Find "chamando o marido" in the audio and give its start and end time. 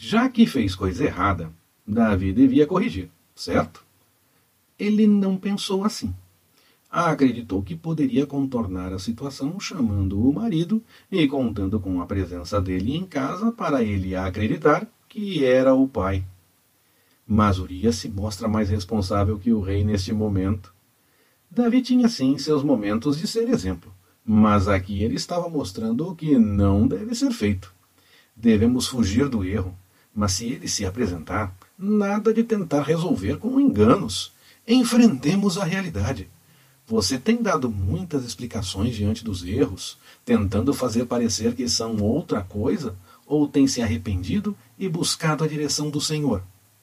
9.58-10.80